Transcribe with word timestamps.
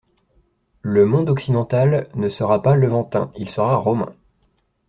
Le 0.81 1.05
monde 1.05 1.29
occidental 1.29 2.09
ne 2.15 2.27
sera 2.27 2.63
pas 2.63 2.75
Levantin, 2.75 3.31
il 3.37 3.49
sera 3.51 3.75
Romain. 3.75 4.11